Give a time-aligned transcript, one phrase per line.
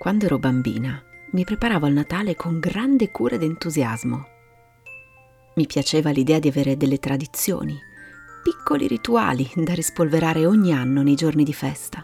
[0.00, 0.98] Quando ero bambina
[1.32, 4.26] mi preparavo al Natale con grande cura ed entusiasmo.
[5.56, 7.78] Mi piaceva l'idea di avere delle tradizioni,
[8.42, 12.02] piccoli rituali da rispolverare ogni anno nei giorni di festa.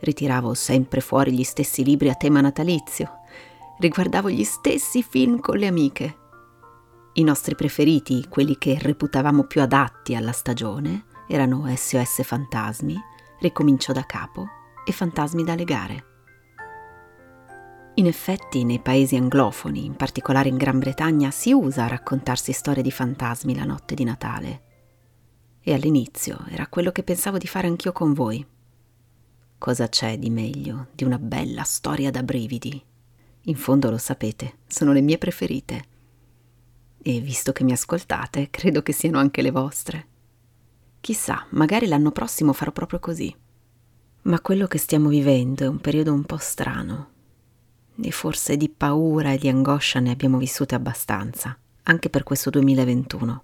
[0.00, 3.20] Ritiravo sempre fuori gli stessi libri a tema natalizio,
[3.78, 6.16] riguardavo gli stessi film con le amiche.
[7.12, 12.96] I nostri preferiti, quelli che reputavamo più adatti alla stagione, erano SOS Fantasmi,
[13.38, 14.48] Ricomincio da capo
[14.84, 16.17] e Fantasmi da legare.
[17.98, 22.92] In effetti, nei paesi anglofoni, in particolare in Gran Bretagna, si usa raccontarsi storie di
[22.92, 24.62] fantasmi la notte di Natale.
[25.60, 28.46] E all'inizio era quello che pensavo di fare anch'io con voi.
[29.58, 32.80] Cosa c'è di meglio di una bella storia da brividi?
[33.42, 35.84] In fondo lo sapete, sono le mie preferite.
[37.02, 40.06] E visto che mi ascoltate, credo che siano anche le vostre.
[41.00, 43.34] Chissà, magari l'anno prossimo farò proprio così.
[44.22, 47.16] Ma quello che stiamo vivendo è un periodo un po' strano
[48.00, 53.42] e forse di paura e di angoscia ne abbiamo vissute abbastanza, anche per questo 2021.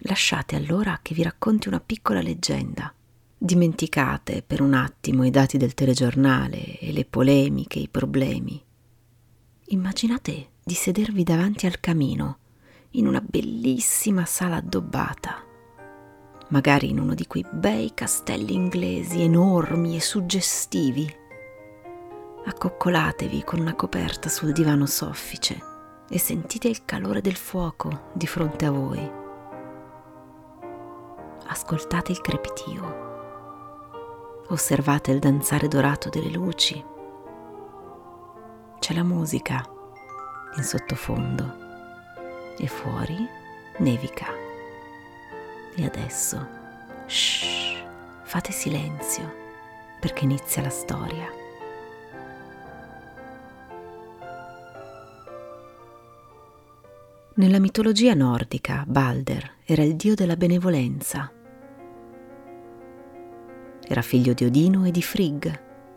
[0.00, 2.92] Lasciate allora che vi racconti una piccola leggenda.
[3.38, 8.62] Dimenticate per un attimo i dati del telegiornale e le polemiche, i problemi.
[9.66, 12.38] Immaginate di sedervi davanti al camino,
[12.90, 15.44] in una bellissima sala addobbata,
[16.48, 21.24] magari in uno di quei bei castelli inglesi enormi e suggestivi
[22.48, 25.60] accoccolatevi con una coperta sul divano soffice
[26.08, 29.10] e sentite il calore del fuoco di fronte a voi.
[31.48, 33.04] Ascoltate il crepitio.
[34.48, 36.84] Osservate il danzare dorato delle luci.
[38.78, 39.68] C'è la musica
[40.56, 41.64] in sottofondo
[42.56, 43.26] e fuori
[43.78, 44.28] nevica.
[45.74, 46.46] E adesso,
[47.06, 47.82] shh,
[48.22, 49.34] fate silenzio
[49.98, 51.44] perché inizia la storia.
[57.38, 61.30] Nella mitologia nordica, Balder era il dio della benevolenza.
[63.86, 65.46] Era figlio di Odino e di Frigg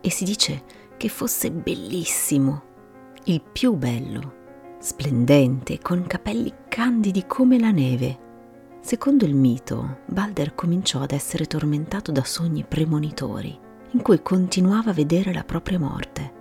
[0.01, 0.63] e si dice
[0.97, 2.63] che fosse bellissimo,
[3.23, 4.33] il più bello,
[4.79, 8.19] splendente, con capelli candidi come la neve.
[8.81, 13.57] Secondo il mito, Balder cominciò ad essere tormentato da sogni premonitori,
[13.91, 16.33] in cui continuava a vedere la propria morte.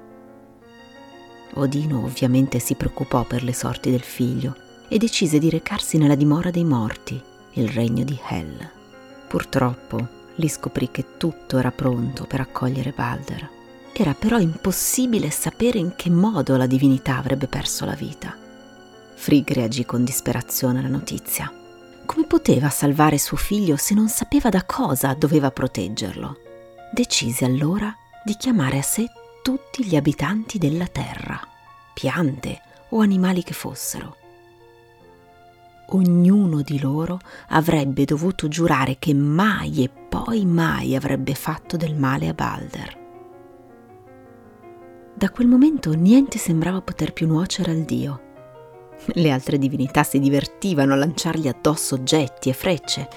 [1.55, 6.51] Odino ovviamente si preoccupò per le sorti del figlio e decise di recarsi nella dimora
[6.51, 7.21] dei morti,
[7.53, 8.71] il regno di Hel.
[9.29, 13.57] Purtroppo lì scoprì che tutto era pronto per accogliere Balder.
[13.93, 18.37] Era però impossibile sapere in che modo la divinità avrebbe perso la vita.
[19.15, 21.53] Frigg reagì con disperazione alla notizia.
[22.07, 26.39] Come poteva salvare suo figlio se non sapeva da cosa doveva proteggerlo?
[26.93, 27.95] Decise allora
[28.25, 29.07] di chiamare a sé
[29.43, 31.41] tutti gli abitanti della terra,
[31.93, 32.61] piante
[32.91, 34.17] o animali che fossero,
[35.91, 37.19] ognuno di loro
[37.49, 43.07] avrebbe dovuto giurare che mai e poi mai avrebbe fatto del male a Balder.
[45.15, 48.23] Da quel momento niente sembrava poter più nuocere al dio.
[49.07, 53.09] Le altre divinità si divertivano a lanciargli addosso oggetti e frecce.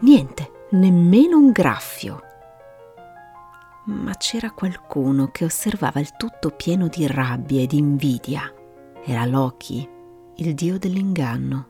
[0.00, 2.20] Niente, nemmeno un graffio.
[3.84, 8.52] Ma c'era qualcuno che osservava il tutto pieno di rabbia e di invidia.
[9.04, 9.88] Era Loki,
[10.36, 11.68] il dio dell'inganno.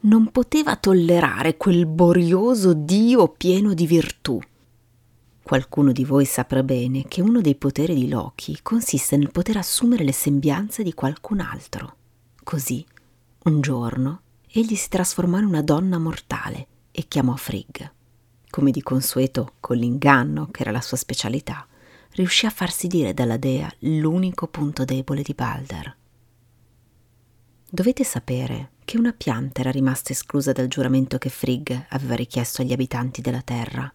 [0.00, 4.38] Non poteva tollerare quel borioso dio pieno di virtù.
[5.42, 10.04] Qualcuno di voi saprà bene che uno dei poteri di Loki consiste nel poter assumere
[10.04, 11.96] le sembianze di qualcun altro.
[12.42, 12.84] Così,
[13.44, 17.90] un giorno, egli si trasformò in una donna mortale e chiamò Frigg.
[18.50, 21.66] Come di consueto, con l'inganno, che era la sua specialità,
[22.12, 25.96] riuscì a farsi dire dalla dea l'unico punto debole di Balder.
[27.76, 32.72] Dovete sapere che una pianta era rimasta esclusa dal giuramento che Frigg aveva richiesto agli
[32.72, 33.92] abitanti della terra.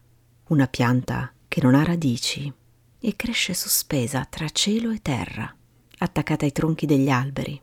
[0.50, 2.52] Una pianta che non ha radici
[3.00, 5.52] e cresce sospesa tra cielo e terra,
[5.98, 7.60] attaccata ai tronchi degli alberi.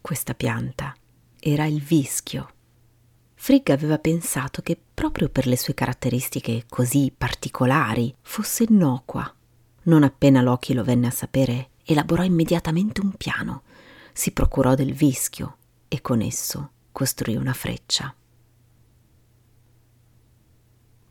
[0.00, 0.92] Questa pianta
[1.38, 2.50] era il vischio.
[3.36, 9.32] Frigg aveva pensato che proprio per le sue caratteristiche così particolari fosse innocua.
[9.82, 13.62] Non appena Loki lo venne a sapere, elaborò immediatamente un piano
[14.18, 18.12] si procurò del vischio e con esso costruì una freccia.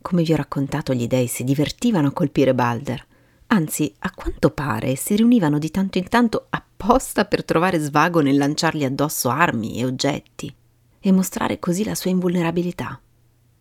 [0.01, 3.07] Come vi ho raccontato, gli dei si divertivano a colpire Balder,
[3.47, 8.35] anzi, a quanto pare, si riunivano di tanto in tanto apposta per trovare svago nel
[8.35, 10.53] lanciargli addosso armi e oggetti
[10.99, 12.99] e mostrare così la sua invulnerabilità.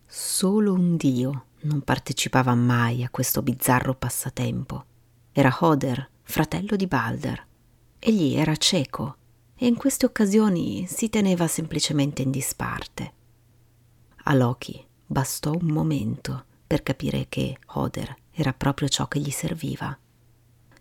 [0.05, 4.83] Solo un dio non partecipava mai a questo bizzarro passatempo
[5.31, 7.45] era Hoder, fratello di Balder.
[7.97, 9.15] Egli era cieco
[9.59, 13.13] e in queste occasioni si teneva semplicemente in disparte.
[14.25, 19.97] A Loki bastò un momento per capire che Hoder era proprio ciò che gli serviva.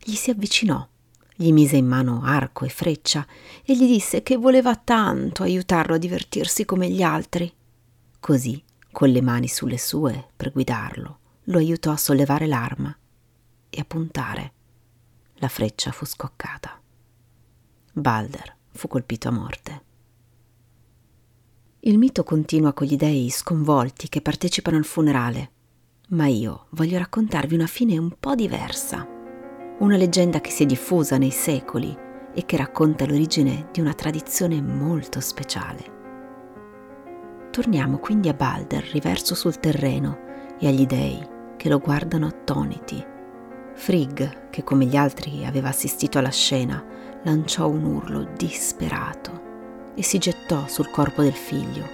[0.02, 0.86] Gli si avvicinò,
[1.34, 3.26] gli mise in mano arco e freccia
[3.64, 7.50] e gli disse che voleva tanto aiutarlo a divertirsi come gli altri.
[8.20, 8.62] Così,
[8.92, 12.94] con le mani sulle sue per guidarlo, lo aiutò a sollevare l'arma
[13.70, 14.52] e a puntare.
[15.34, 16.80] La freccia fu scoccata.
[17.92, 19.82] Balder fu colpito a morte.
[21.80, 25.50] Il mito continua con gli dei sconvolti che partecipano al funerale,
[26.08, 29.06] ma io voglio raccontarvi una fine un po' diversa.
[29.78, 31.96] Una leggenda che si è diffusa nei secoli
[32.34, 35.94] e che racconta l'origine di una tradizione molto speciale.
[37.50, 40.18] Torniamo quindi a Balder riverso sul terreno
[40.58, 41.26] e agli dei
[41.56, 43.14] che lo guardano attoniti.
[43.76, 46.82] Frigg, che come gli altri aveva assistito alla scena,
[47.22, 51.86] lanciò un urlo disperato e si gettò sul corpo del figlio.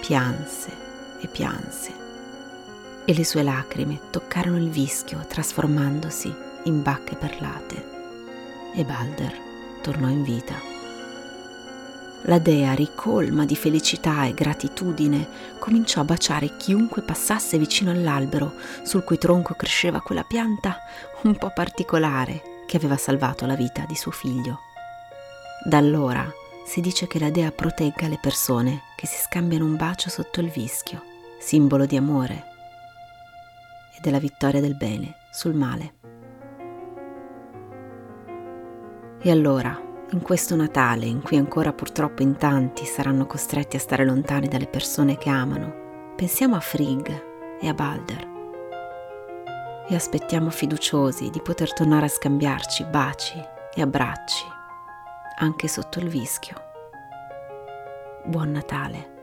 [0.00, 0.72] Pianse
[1.20, 2.06] e pianse
[3.04, 7.84] e le sue lacrime toccarono il vischio trasformandosi in bacche perlate
[8.74, 9.32] e Balder
[9.80, 10.67] tornò in vita.
[12.22, 15.28] La dea, ricolma di felicità e gratitudine,
[15.58, 20.78] cominciò a baciare chiunque passasse vicino all'albero sul cui tronco cresceva quella pianta
[21.22, 24.60] un po' particolare che aveva salvato la vita di suo figlio.
[25.64, 26.30] Da allora
[26.66, 30.50] si dice che la dea protegga le persone che si scambiano un bacio sotto il
[30.50, 31.02] vischio,
[31.38, 32.44] simbolo di amore
[33.96, 35.94] e della vittoria del bene sul male.
[39.20, 44.04] E allora, in questo Natale, in cui ancora purtroppo in tanti saranno costretti a stare
[44.04, 47.06] lontani dalle persone che amano, pensiamo a Frigg
[47.60, 48.36] e a Balder
[49.88, 53.42] e aspettiamo fiduciosi di poter tornare a scambiarci baci
[53.74, 54.44] e abbracci,
[55.38, 56.56] anche sotto il vischio.
[58.24, 59.17] Buon Natale.